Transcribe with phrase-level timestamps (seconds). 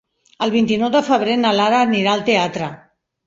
[0.45, 2.71] El vint-i-nou de febrer na Lara anirà al teatre.